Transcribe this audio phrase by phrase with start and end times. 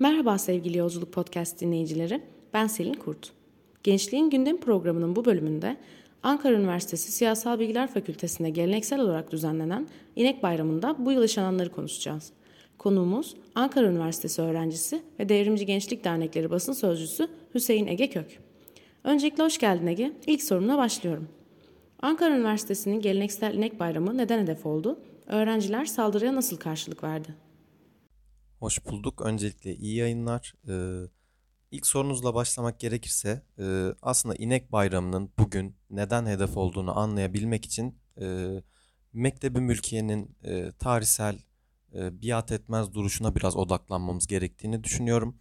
[0.00, 2.22] Merhaba sevgili Yolculuk Podcast dinleyicileri.
[2.54, 3.32] Ben Selin Kurt.
[3.82, 5.76] Gençliğin Gündem programının bu bölümünde
[6.22, 12.32] Ankara Üniversitesi Siyasal Bilgiler Fakültesi'nde geleneksel olarak düzenlenen İnek Bayramı'nda bu yıl yaşananları konuşacağız.
[12.78, 18.40] Konuğumuz Ankara Üniversitesi öğrencisi ve Devrimci Gençlik Dernekleri basın sözcüsü Hüseyin Ege Kök.
[19.04, 20.12] Öncelikle hoş geldin Ege.
[20.26, 21.28] İlk sorumla başlıyorum.
[22.02, 24.98] Ankara Üniversitesi'nin geleneksel İnek Bayramı neden hedef oldu?
[25.26, 27.47] Öğrenciler saldırıya nasıl karşılık verdi?
[28.60, 29.20] Hoş bulduk.
[29.20, 30.54] Öncelikle iyi yayınlar.
[30.68, 31.08] Ee,
[31.70, 38.56] ilk sorunuzla başlamak gerekirse e, aslında İnek Bayramı'nın bugün neden hedef olduğunu anlayabilmek için e,
[39.12, 41.38] Mektebi Mülkiye'nin e, tarihsel
[41.94, 45.38] e, biat etmez duruşuna biraz odaklanmamız gerektiğini düşünüyorum.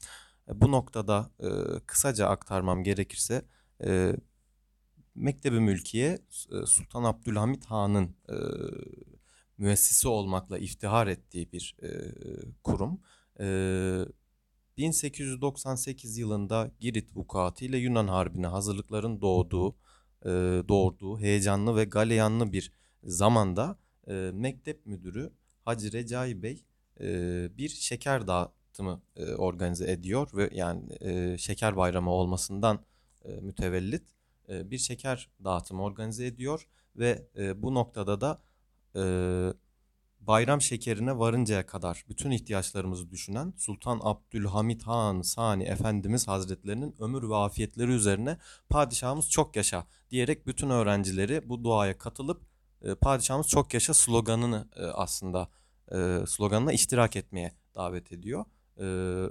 [0.49, 1.49] E, bu noktada e,
[1.85, 3.45] kısaca aktarmam gerekirse
[3.83, 4.15] e,
[5.15, 6.19] Mektebi Mülkiye
[6.51, 8.35] e, Sultan Abdülhamit Han'ın e,
[9.57, 11.89] müessisi olmakla iftihar ettiği bir e,
[12.63, 13.01] kurum.
[13.39, 13.45] E,
[14.77, 19.75] 1898 yılında Girit vukuatı ile Yunan Harbi'ne hazırlıkların doğduğu,
[20.25, 20.29] e,
[20.67, 22.71] doğurduğu heyecanlı ve galeyanlı bir
[23.03, 25.33] zamanda e, mektep müdürü
[25.65, 26.65] Hacı Recai Bey
[26.99, 27.07] e,
[27.57, 32.85] bir şeker dağıtımı e, organize ediyor ve yani e, şeker bayramı olmasından
[33.25, 34.03] e, mütevellit
[34.49, 38.41] e, bir şeker dağıtımı organize ediyor ve e, bu noktada da
[38.95, 39.01] e,
[40.19, 47.35] bayram şekerine varıncaya kadar bütün ihtiyaçlarımızı düşünen Sultan Abdülhamit Han Sani Efendimiz Hazretlerinin ömür ve
[47.35, 48.37] afiyetleri üzerine
[48.69, 52.41] padişahımız çok yaşa diyerek bütün öğrencileri bu duaya katılıp
[52.81, 55.49] e, padişahımız çok yaşa sloganını e, aslında
[55.91, 58.45] e, sloganına iştirak etmeye davet ediyor.
[58.79, 58.85] E,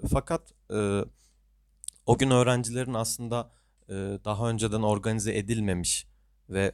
[0.08, 1.04] fakat e,
[2.06, 3.50] o gün öğrencilerin aslında
[3.88, 6.06] e, daha önceden organize edilmemiş
[6.48, 6.72] ve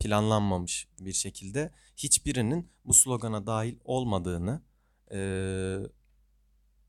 [0.00, 4.62] planlanmamış bir şekilde hiçbirinin bu slogana dahil olmadığını
[5.12, 5.20] e,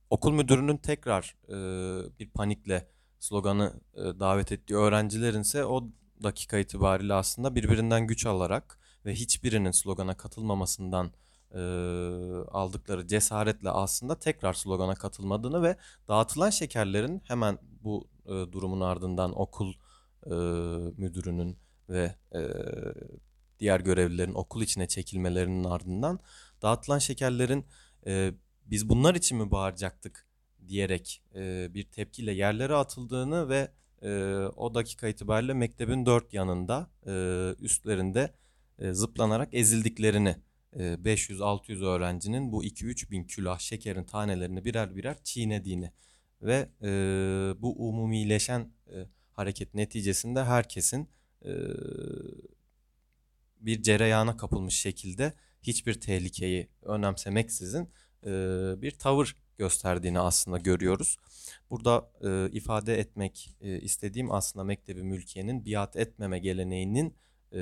[0.09, 1.55] okul müdürünün tekrar e,
[2.19, 2.87] bir panikle
[3.19, 5.87] sloganı e, davet ettiği öğrencilerin ise o
[6.23, 11.11] dakika itibariyle aslında birbirinden güç alarak ve hiçbirinin slogana katılmamasından
[11.51, 11.59] e,
[12.51, 15.75] aldıkları cesaretle aslında tekrar slogana katılmadığını ve
[16.07, 19.73] dağıtılan şekerlerin hemen bu e, durumun ardından okul
[20.25, 20.33] e,
[20.97, 21.57] müdürünün
[21.91, 22.41] ve e,
[23.59, 26.19] diğer görevlilerin okul içine çekilmelerinin ardından
[26.61, 27.65] dağıtılan şekerlerin
[28.07, 28.31] e,
[28.65, 30.31] biz bunlar için mi bağıracaktık?
[30.67, 34.09] diyerek e, bir tepkiyle yerlere atıldığını ve e,
[34.55, 37.13] o dakika itibariyle mektebin dört yanında e,
[37.59, 38.33] üstlerinde
[38.79, 40.35] e, zıplanarak ezildiklerini
[40.75, 45.91] 500-600 öğrencinin bu 2-3 bin külah şekerin tanelerini birer birer çiğnediğini
[46.41, 46.89] ve e,
[47.61, 51.20] bu umumileşen e, hareket neticesinde herkesin e,
[53.59, 57.89] bir cereyana kapılmış şekilde hiçbir tehlikeyi önemsemeksizin
[58.81, 61.17] bir tavır gösterdiğini aslında görüyoruz.
[61.69, 67.15] Burada e, ifade etmek e, istediğim aslında Mektebi Mülkiye'nin biat etmeme geleneğinin
[67.53, 67.61] e,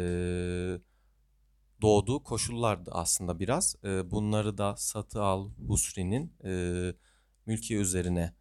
[1.81, 3.75] doğduğu koşullardı aslında biraz.
[3.83, 6.53] E, bunları da Satı Al Husri'nin e,
[7.45, 8.33] Mülkiye üzerine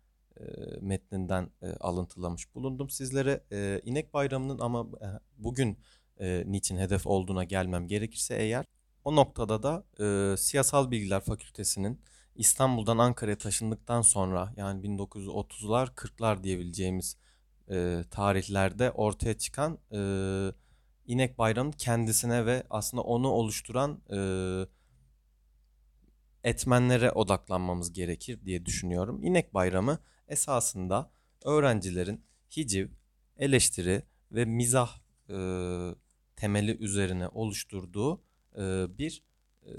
[0.81, 3.45] metninden e, alıntılamış bulundum sizlere.
[3.53, 5.07] E, İnek Bayramı'nın ama e,
[5.39, 5.79] bugün
[6.21, 8.65] e, niçin hedef olduğuna gelmem gerekirse eğer
[9.05, 12.01] o noktada da e, Siyasal Bilgiler Fakültesi'nin
[12.35, 17.17] İstanbul'dan Ankara'ya taşındıktan sonra yani 1930'lar 40'lar diyebileceğimiz
[17.71, 20.01] e, tarihlerde ortaya çıkan e,
[21.07, 24.19] İnek Bayramı'nın kendisine ve aslında onu oluşturan e,
[26.45, 29.23] etmenlere odaklanmamız gerekir diye düşünüyorum.
[29.23, 29.99] İnek Bayramı
[30.29, 31.11] esasında
[31.45, 32.25] öğrencilerin
[32.57, 32.89] hiciv,
[33.37, 34.03] eleştiri
[34.33, 34.99] ve mizah
[35.31, 35.37] e,
[36.37, 38.23] temeli üzerine oluşturduğu
[38.57, 39.23] e, bir
[39.67, 39.73] e,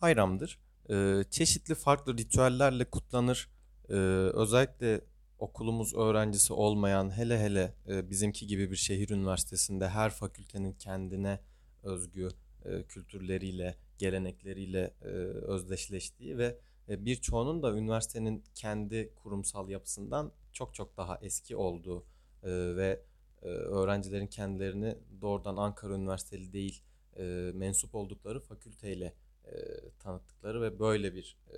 [0.00, 0.58] bayramdır.
[0.90, 3.48] E, çeşitli farklı ritüellerle kutlanır.
[3.88, 3.94] E,
[4.34, 5.00] özellikle
[5.38, 11.40] okulumuz öğrencisi olmayan hele hele e, bizimki gibi bir şehir üniversitesinde her fakültenin kendine
[11.82, 12.28] özgü
[12.64, 15.06] e, kültürleriyle, gelenekleriyle e,
[15.46, 16.58] özdeşleştiği ve
[16.88, 22.04] birçoğunun da üniversitenin kendi kurumsal yapısından çok çok daha eski olduğu
[22.42, 23.02] e, ve
[23.42, 26.82] e, öğrencilerin kendilerini doğrudan Ankara Üniversiteli değil
[27.16, 27.22] e,
[27.54, 29.14] mensup oldukları fakülteyle
[29.44, 29.52] e,
[29.98, 31.56] tanıttıkları ve böyle bir e,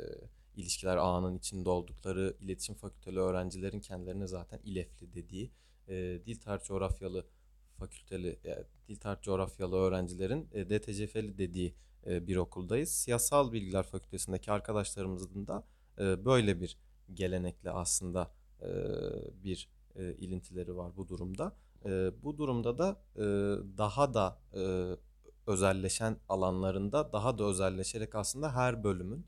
[0.56, 5.50] ilişkiler ağının içinde oldukları iletişim fakülteli öğrencilerin kendilerine zaten İLEF'li dediği
[5.88, 7.26] e, dil tarih coğrafyalı
[7.78, 12.90] fakülteli yani dil tarih coğrafyalı öğrencilerin e, DTCF'li dediği e, bir okuldayız.
[12.90, 15.64] Siyasal Bilgiler Fakültesindeki arkadaşlarımızın da
[15.98, 16.78] e, böyle bir
[17.14, 18.30] gelenekle aslında
[18.62, 18.68] e,
[19.44, 21.56] bir e, ilintileri var bu durumda.
[21.84, 23.22] E, bu durumda da e,
[23.78, 24.62] daha da e,
[25.46, 29.26] özelleşen alanlarında daha da özelleşerek aslında her bölümün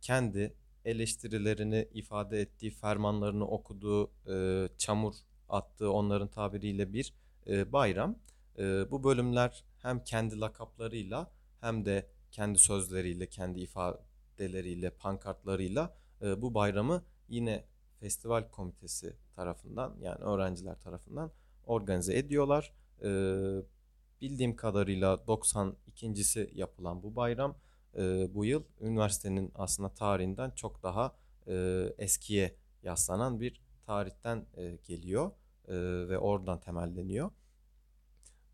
[0.00, 0.54] kendi
[0.84, 5.14] eleştirilerini ifade ettiği, fermanlarını okuduğu, e, çamur
[5.48, 7.14] attığı onların tabiriyle bir
[7.46, 8.18] e, bayram.
[8.58, 11.30] E, bu bölümler hem kendi lakaplarıyla
[11.60, 17.64] hem de kendi sözleriyle, kendi ifadeleriyle, pankartlarıyla e, bu bayramı yine
[18.00, 21.30] festival komitesi tarafından yani öğrenciler tarafından
[21.66, 22.72] organize ediyorlar.
[23.02, 23.08] E,
[24.20, 27.56] bildiğim kadarıyla 92.si yapılan bu bayram
[27.96, 31.16] e, bu yıl üniversitenin aslında tarihinden çok daha
[31.46, 35.30] e, eskiye yaslanan bir tarihten e, geliyor
[35.68, 35.74] e,
[36.08, 37.30] ve oradan temelleniyor.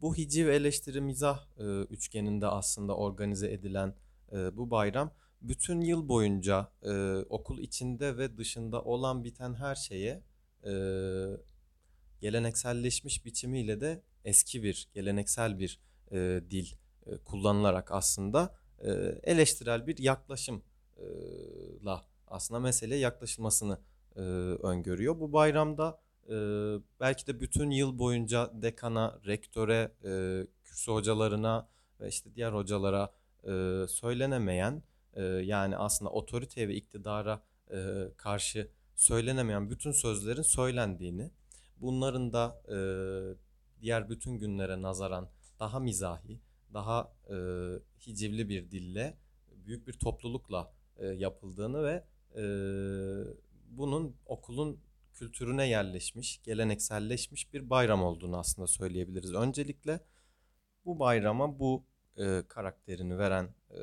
[0.02, 3.94] Bu hiciv eleştiri mizah e, üçgeninde aslında organize edilen
[4.32, 10.22] e, bu bayram bütün yıl boyunca e, okul içinde ve dışında olan biten her şeye
[10.64, 10.72] e,
[12.20, 15.80] gelenekselleşmiş biçimiyle de eski bir, geleneksel bir
[16.12, 16.66] e, dil
[17.06, 18.90] e, kullanılarak aslında e,
[19.22, 20.62] eleştirel bir yaklaşımla
[22.26, 23.78] aslında meseleye yaklaşılmasını
[24.16, 25.20] e, öngörüyor.
[25.20, 26.34] Bu bayramda e,
[27.00, 31.68] belki de bütün yıl boyunca dekana, rektöre, e, kürsü hocalarına
[32.00, 33.12] ve işte diğer hocalara
[33.44, 34.82] e, söylenemeyen
[35.14, 41.30] e, yani aslında otorite ve iktidara e, karşı söylenemeyen bütün sözlerin söylendiğini,
[41.76, 42.76] bunların da e,
[43.80, 45.28] diğer bütün günlere nazaran
[45.60, 46.40] daha mizahi,
[46.74, 47.36] daha e,
[48.06, 49.16] hicivli bir dille,
[49.66, 52.04] büyük bir toplulukla e, yapıldığını ve
[52.36, 52.44] e,
[53.70, 54.80] bunun okulun
[55.14, 59.34] kültürüne yerleşmiş, gelenekselleşmiş bir bayram olduğunu aslında söyleyebiliriz.
[59.34, 60.00] Öncelikle
[60.84, 61.84] bu bayrama bu
[62.16, 63.80] e, karakterini veren e,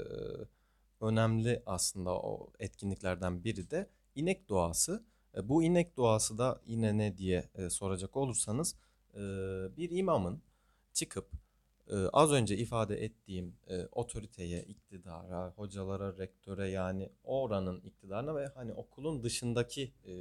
[1.01, 5.03] önemli aslında o etkinliklerden biri de inek doğası.
[5.37, 8.75] E, bu inek doğası da yine ne diye e, soracak olursanız
[9.13, 9.19] e,
[9.77, 10.41] bir imamın
[10.93, 11.31] çıkıp
[11.87, 18.73] e, az önce ifade ettiğim e, otoriteye, iktidara, hocalara, rektöre yani oranın iktidarına ve hani
[18.73, 20.13] okulun dışındaki e,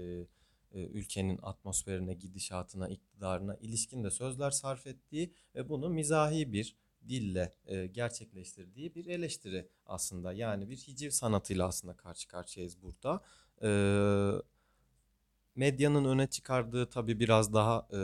[0.72, 6.76] ülkenin atmosferine, gidişatına, iktidarına ilişkin de sözler sarf ettiği ve bunu mizahi bir
[7.08, 10.32] dille e, gerçekleştirdiği bir eleştiri aslında.
[10.32, 13.22] Yani bir hiciv sanatıyla aslında karşı karşıyayız burada.
[13.62, 13.70] E,
[15.54, 18.00] medyanın öne çıkardığı tabii biraz daha e,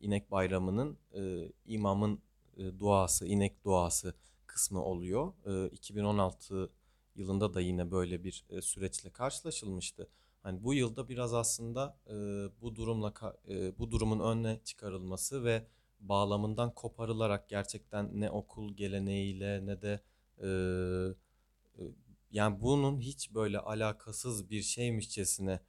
[0.00, 2.20] inek bayramının e, imamın
[2.56, 4.14] e, duası, inek duası
[4.46, 5.32] kısmı oluyor.
[5.46, 6.70] E, 2016
[7.14, 10.08] yılında da yine böyle bir e, süreçle karşılaşılmıştı.
[10.42, 12.14] Hani bu yılda biraz aslında e,
[12.60, 13.12] bu durumla
[13.48, 15.66] e, bu durumun önüne çıkarılması ve
[16.00, 20.00] bağlamından koparılarak gerçekten ne okul geleneğiyle ne de
[20.42, 20.48] e,
[21.78, 21.82] e,
[22.30, 25.60] yani bunun hiç böyle alakasız bir şeymişçesine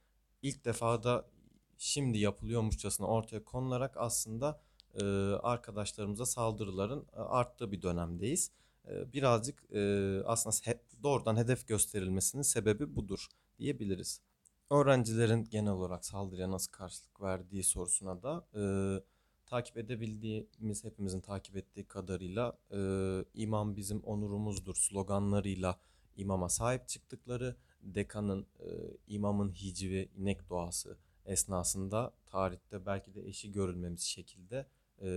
[0.42, 1.30] ilk defa da
[1.78, 4.60] şimdi yapılıyormuşçasına ortaya konularak aslında
[4.94, 5.04] e,
[5.42, 8.50] arkadaşlarımıza saldırıların arttığı bir dönemdeyiz.
[8.88, 9.80] E, birazcık e,
[10.24, 13.26] aslında he, doğrudan hedef gösterilmesinin sebebi budur
[13.58, 14.20] diyebiliriz.
[14.70, 18.62] Öğrencilerin genel olarak saldırıya nasıl karşılık verdiği sorusuna da e,
[19.46, 22.80] takip edebildiğimiz, hepimizin takip ettiği kadarıyla e,
[23.34, 25.80] imam bizim onurumuzdur sloganlarıyla
[26.16, 28.66] imama sahip çıktıkları, dekanın, e,
[29.06, 30.96] imamın hicivi, inek doğası
[31.26, 34.66] esnasında tarihte belki de eşi görülmemiş şekilde
[35.02, 35.10] e,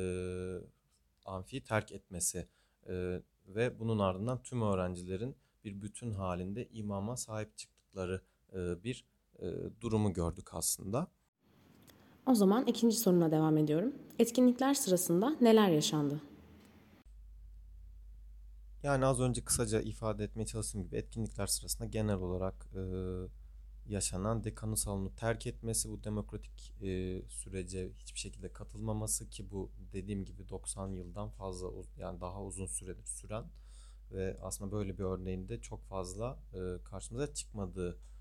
[1.26, 2.48] amfiyi terk etmesi
[2.88, 8.22] e, ve bunun ardından tüm öğrencilerin bir bütün halinde imama sahip çıktıkları
[8.54, 9.13] e, bir
[9.82, 11.08] durumu gördük aslında.
[12.26, 13.94] O zaman ikinci soruna devam ediyorum.
[14.20, 16.22] Etkinlikler sırasında neler yaşandı?
[18.84, 22.82] Yani az önce kısaca ifade etmeye çalıştığım gibi etkinlikler sırasında genel olarak e,
[23.88, 30.26] yaşanan dekanı salonu terk etmesi, bu demokratik e, sürece hiçbir şekilde katılmaması ki bu dediğim
[30.26, 33.46] gibi 90 yıldan fazla yani daha uzun süredir süren
[34.12, 38.13] ve aslında böyle bir örneğinde çok fazla e, karşımıza çıkmadığı e,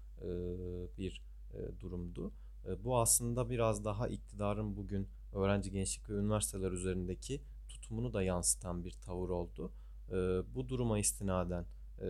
[0.99, 1.23] bir
[1.55, 2.33] e, durumdu.
[2.67, 8.85] E, bu aslında biraz daha iktidarın bugün öğrenci gençlik ve üniversiteler üzerindeki tutumunu da yansıtan
[8.85, 9.73] bir tavır oldu.
[10.09, 10.15] E,
[10.55, 11.67] bu duruma istinaden
[12.01, 12.09] e,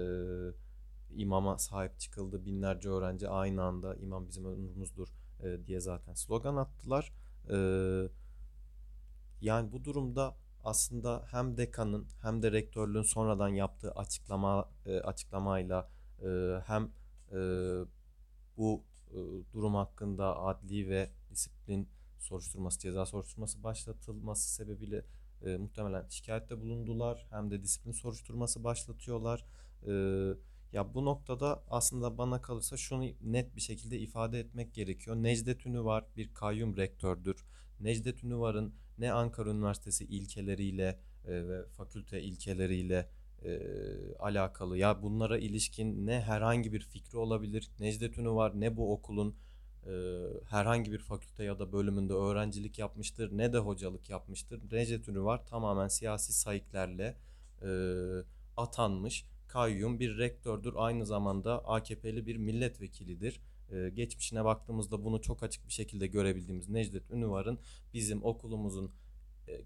[1.10, 2.44] imama sahip çıkıldı.
[2.44, 5.08] Binlerce öğrenci aynı anda imam bizim önümüzdür
[5.66, 7.12] diye zaten slogan attılar.
[9.40, 14.68] Yani bu durumda aslında hem dekanın hem de rektörlüğün sonradan yaptığı açıklama
[15.04, 15.88] açıklamayla
[16.66, 16.90] hem
[18.56, 19.16] bu e,
[19.52, 25.04] durum hakkında adli ve disiplin soruşturması, ceza soruşturması başlatılması sebebiyle
[25.44, 27.26] e, muhtemelen şikayette bulundular.
[27.30, 29.46] Hem de disiplin soruşturması başlatıyorlar.
[29.86, 29.92] E,
[30.72, 35.16] ya bu noktada aslında bana kalırsa şunu net bir şekilde ifade etmek gerekiyor.
[35.16, 37.44] Necdet Ünüvar bir kayyum rektördür.
[37.80, 43.08] Necdet Ünüvar'ın ne Ankara Üniversitesi ilkeleriyle e, ve fakülte ilkeleriyle
[43.44, 43.60] e,
[44.18, 47.70] alakalı ya bunlara ilişkin ne herhangi bir fikri olabilir.
[47.80, 49.36] Necdet Ünüvar ne bu okulun
[49.86, 49.92] e,
[50.50, 54.60] herhangi bir fakülte ya da bölümünde öğrencilik yapmıştır ne de hocalık yapmıştır.
[54.72, 57.14] Necdet Ünüvar tamamen siyasi sayıklarla
[57.62, 57.70] e,
[58.56, 60.74] atanmış kayyum bir rektördür.
[60.76, 63.40] Aynı zamanda AKP'li bir milletvekilidir.
[63.94, 67.58] Geçmişine baktığımızda bunu çok açık bir şekilde görebildiğimiz Necdet Ünüvar'ın
[67.94, 68.92] bizim okulumuzun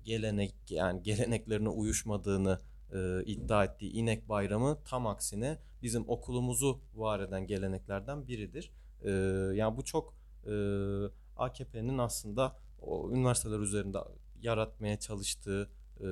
[0.05, 2.61] gelenek yani geleneklerine uyuşmadığını
[2.93, 8.73] e, iddia ettiği inek bayramı tam aksine bizim okulumuzu var eden geleneklerden biridir.
[9.03, 9.11] E,
[9.55, 10.15] yani bu çok
[10.47, 10.53] e,
[11.37, 13.99] AKP'nin aslında o üniversiteler üzerinde
[14.43, 16.07] yaratmaya çalıştığı e,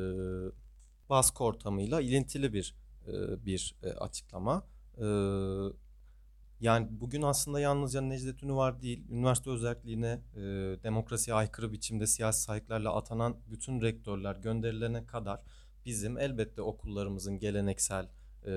[1.10, 2.74] baskı ortamıyla ilintili bir
[3.08, 4.66] e, bir e, açıklama.
[4.98, 5.06] E,
[6.60, 10.40] yani bugün aslında yalnızca Necdet Ünüvar değil, üniversite özelliğine e,
[10.82, 15.40] demokrasiye aykırı biçimde siyasi sahiplerle atanan bütün rektörler gönderilene kadar
[15.86, 18.08] bizim elbette okullarımızın geleneksel
[18.44, 18.52] e,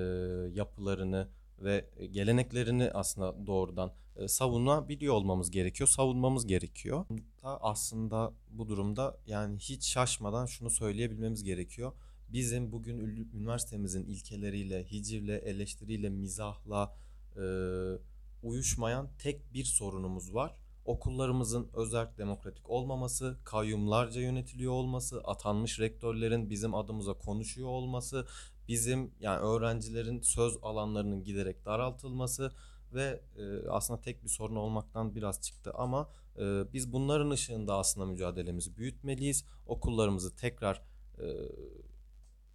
[0.53, 1.27] yapılarını
[1.59, 7.05] ve geleneklerini aslında doğrudan e, savunabiliyor olmamız gerekiyor, savunmamız gerekiyor.
[7.43, 11.93] Aslında bu durumda yani hiç şaşmadan şunu söyleyebilmemiz gerekiyor
[12.29, 16.95] bizim bugün üniversitemizin ilkeleriyle, hicivle, eleştiriyle, mizahla
[17.35, 17.43] e,
[18.43, 20.55] uyuşmayan tek bir sorunumuz var.
[20.87, 28.27] Okullarımızın özel demokratik olmaması, kayyumlarca yönetiliyor olması, atanmış rektörlerin bizim adımıza konuşuyor olması,
[28.67, 32.51] bizim yani öğrencilerin söz alanlarının giderek daraltılması
[32.93, 38.05] ve e, aslında tek bir sorun olmaktan biraz çıktı ama e, biz bunların ışığında aslında
[38.05, 39.45] mücadelemizi büyütmeliyiz.
[39.65, 40.81] Okullarımızı tekrar
[41.19, 41.25] e,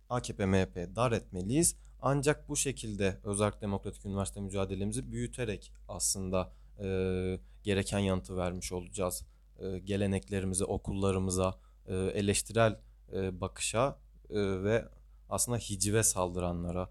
[0.08, 1.76] AKP MHP dar etmeliyiz.
[2.00, 9.24] Ancak bu şekilde Özerk Demokratik Üniversite mücadelemizi büyüterek aslında e, gereken yanıtı vermiş olacağız.
[9.58, 11.54] E, geleneklerimize, okullarımıza,
[11.86, 12.80] e, eleştirel
[13.12, 13.98] e, bakışa
[14.30, 14.84] e, ve
[15.28, 16.90] aslında hicive saldıranlara.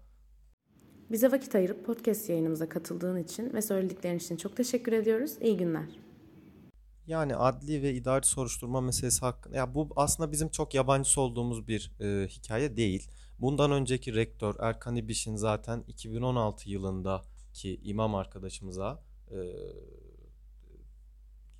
[1.10, 5.32] Bize vakit ayırıp podcast yayınımıza katıldığın için ve söylediklerin için çok teşekkür ediyoruz.
[5.40, 5.88] İyi günler.
[7.06, 11.92] Yani adli ve idari soruşturma meselesi hakkında ya bu aslında bizim çok yabancısı olduğumuz bir
[12.00, 13.10] e, hikaye değil.
[13.38, 19.38] Bundan önceki rektör Erkan İbiş'in zaten 2016 yılındaki imam arkadaşımıza e,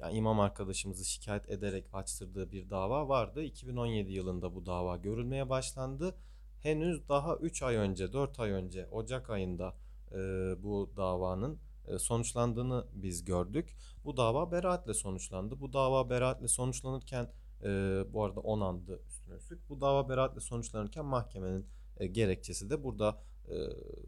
[0.01, 3.43] yani imam arkadaşımızı şikayet ederek açtırdığı bir dava vardı.
[3.43, 6.17] 2017 yılında bu dava görülmeye başlandı.
[6.61, 9.75] Henüz daha 3 ay önce, 4 ay önce Ocak ayında
[10.13, 10.17] e,
[10.63, 13.77] bu davanın e, sonuçlandığını biz gördük.
[14.05, 15.61] Bu dava beraatle sonuçlandı.
[15.61, 17.31] Bu dava beraatle sonuçlanırken
[17.63, 17.69] e,
[18.13, 19.69] bu arada onandı üstüne üstlük.
[19.69, 23.55] Bu dava beraatle sonuçlanırken mahkemenin e, gerekçesi de burada e,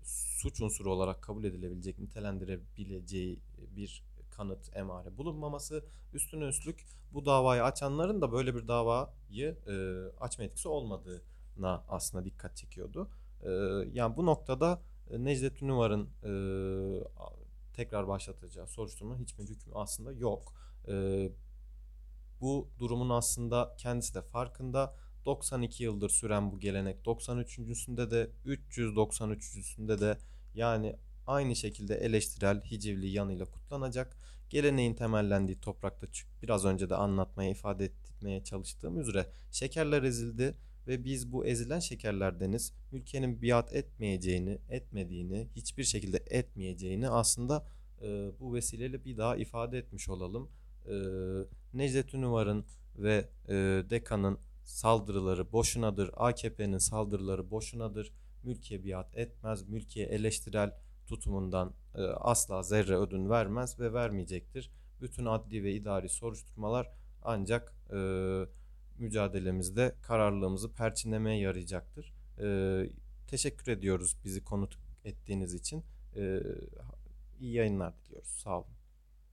[0.04, 3.40] suç unsuru olarak kabul edilebilecek, nitelendirebileceği
[3.76, 5.84] bir kanıt, emare bulunmaması.
[6.12, 9.74] Üstüne üstlük bu davayı açanların da böyle bir davayı e,
[10.20, 13.10] açma etkisi olmadığına aslında dikkat çekiyordu.
[13.42, 13.50] E,
[13.92, 16.32] yani bu noktada e, Necdet Ünüvar'ın e,
[17.74, 20.54] tekrar başlatacağı soruşturmanın hiçbir hükmü aslında yok.
[20.88, 21.28] E,
[22.40, 24.94] bu durumun aslında kendisi de farkında.
[25.26, 30.18] 92 yıldır süren bu gelenek 93.sünde de 393.sünde de
[30.54, 34.16] yani aynı şekilde eleştirel hicivli yanıyla kutlanacak.
[34.50, 36.06] Geleneğin temellendiği toprakta
[36.42, 40.54] biraz önce de anlatmaya ifade etmeye çalıştığım üzere şekerler ezildi
[40.86, 47.66] ve biz bu ezilen şekerlerdeniz ülkenin biat etmeyeceğini, etmediğini, hiçbir şekilde etmeyeceğini aslında
[48.02, 50.50] e, bu vesileyle bir daha ifade etmiş olalım.
[50.86, 50.94] E,
[51.74, 52.64] Necdet Ünüvar'ın
[52.98, 53.54] ve e,
[53.90, 56.10] Dekan'ın saldırıları boşunadır.
[56.16, 58.12] AKP'nin saldırıları boşunadır.
[58.42, 59.68] Mülkiye biat etmez.
[59.68, 60.72] Mülkiye eleştirel
[61.06, 64.70] tutumundan e, asla zerre ödün vermez ve vermeyecektir.
[65.00, 66.90] Bütün adli ve idari soruşturmalar
[67.22, 67.98] ancak e,
[68.98, 72.12] mücadelemizde kararlılığımızı perçinlemeye yarayacaktır.
[72.40, 72.46] E,
[73.28, 75.84] teşekkür ediyoruz bizi konut ettiğiniz için.
[76.16, 76.42] E,
[77.40, 78.28] iyi yayınlar diliyoruz.
[78.28, 78.83] Sağ olun.